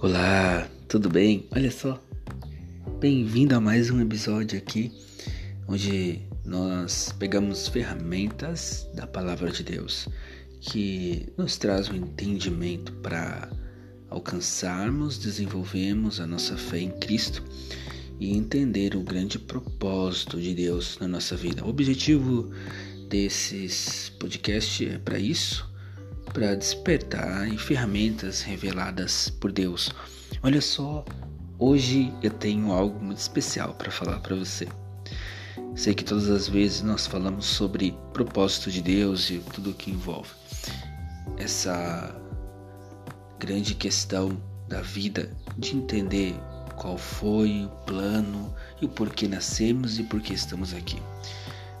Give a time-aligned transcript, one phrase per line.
[0.00, 1.48] Olá, tudo bem?
[1.50, 2.00] Olha só,
[3.00, 4.92] bem-vindo a mais um episódio aqui,
[5.66, 10.08] onde nós pegamos ferramentas da Palavra de Deus
[10.60, 13.50] que nos traz um entendimento para
[14.08, 17.42] alcançarmos, desenvolvermos a nossa fé em Cristo
[18.20, 21.64] e entender o grande propósito de Deus na nossa vida.
[21.64, 22.52] O objetivo
[23.08, 25.68] desses podcasts é para isso
[26.38, 29.90] para despertar e ferramentas reveladas por Deus.
[30.40, 31.04] Olha só,
[31.58, 34.68] hoje eu tenho algo muito especial para falar para você.
[35.74, 39.90] Sei que todas as vezes nós falamos sobre propósito de Deus e tudo o que
[39.90, 40.30] envolve
[41.38, 42.14] essa
[43.40, 46.36] grande questão da vida de entender
[46.76, 51.02] qual foi o plano e o porquê nascemos e porquê estamos aqui.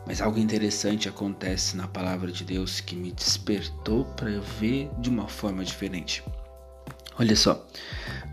[0.08, 5.28] Mas algo interessante acontece na palavra de Deus que me despertou para ver de uma
[5.28, 6.24] forma diferente.
[7.18, 7.62] Olha só,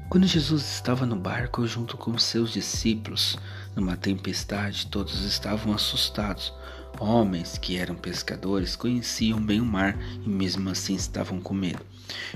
[0.09, 3.37] quando Jesus estava no barco junto com seus discípulos,
[3.75, 6.53] numa tempestade, todos estavam assustados.
[6.99, 11.85] Homens que eram pescadores conheciam bem o mar e mesmo assim estavam com medo.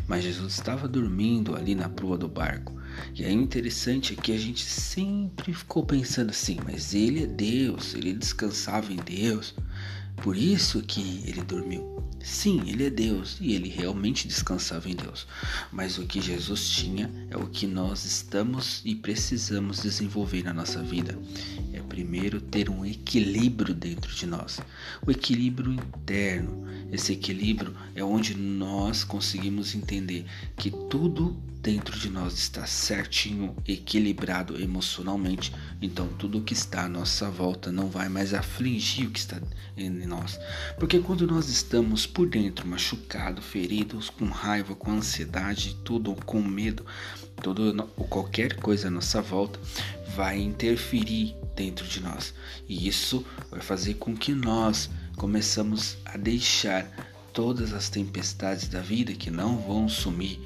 [0.08, 2.78] Mas Jesus estava dormindo ali na proa do barco.
[3.16, 8.14] E é interessante que a gente sempre ficou pensando assim, mas ele é Deus, ele
[8.14, 9.56] descansava em Deus,
[10.18, 12.00] por isso que ele dormiu.
[12.22, 15.26] Sim, ele é Deus e ele realmente descansava em Deus.
[15.72, 20.84] Mas o que Jesus tinha é o que nós estamos e precisamos desenvolver na nossa
[20.84, 21.18] vida.
[21.72, 24.62] É primeiro ter um equilíbrio dentro de nós,
[25.06, 26.66] o equilíbrio interno.
[26.90, 30.26] Esse equilíbrio é onde nós conseguimos entender
[30.56, 37.30] que tudo dentro de nós está certinho, equilibrado emocionalmente, então tudo que está à nossa
[37.30, 39.42] volta não vai mais afligir o que está
[39.76, 40.40] em nós.
[40.80, 46.86] Porque quando nós estamos por dentro machucados, feridos, com raiva, com ansiedade, tudo com medo,
[47.44, 49.60] tudo qualquer coisa à nossa volta
[50.16, 52.34] vai interferir dentro de nós.
[52.68, 56.86] E isso vai fazer com que nós começamos a deixar
[57.34, 60.40] todas as tempestades da vida que não vão sumir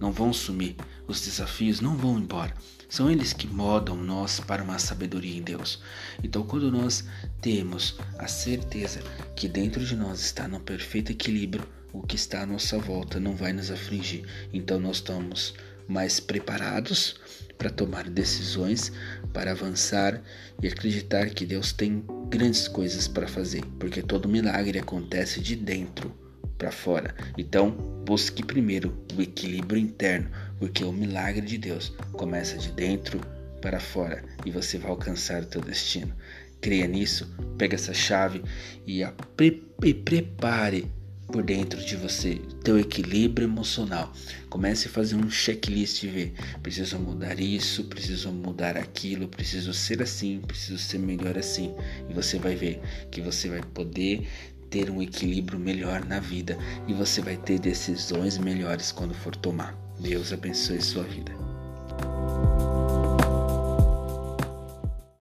[0.00, 0.74] não vão sumir,
[1.06, 2.54] os desafios não vão embora.
[2.88, 5.80] São eles que modam nós para uma sabedoria em Deus.
[6.24, 7.04] Então, quando nós
[7.40, 9.00] temos a certeza
[9.36, 13.36] que dentro de nós está no perfeito equilíbrio, o que está à nossa volta não
[13.36, 14.24] vai nos afligir.
[14.52, 15.54] Então, nós estamos
[15.90, 17.16] mais preparados
[17.58, 18.90] para tomar decisões,
[19.34, 20.22] para avançar
[20.62, 26.10] e acreditar que Deus tem grandes coisas para fazer, porque todo milagre acontece de dentro
[26.56, 27.14] para fora.
[27.36, 27.70] Então,
[28.06, 33.20] busque primeiro o equilíbrio interno, porque o milagre de Deus começa de dentro
[33.60, 36.14] para fora e você vai alcançar o teu destino.
[36.60, 38.42] Creia nisso, pega essa chave
[38.86, 39.02] e,
[39.36, 40.90] pre, e prepare
[41.30, 44.12] por dentro de você teu equilíbrio emocional.
[44.48, 50.02] Comece a fazer um checklist e ver, preciso mudar isso, preciso mudar aquilo, preciso ser
[50.02, 51.74] assim, preciso ser melhor assim.
[52.08, 52.80] E você vai ver
[53.10, 54.26] que você vai poder
[54.68, 59.76] ter um equilíbrio melhor na vida e você vai ter decisões melhores quando for tomar.
[59.98, 61.49] Deus abençoe sua vida.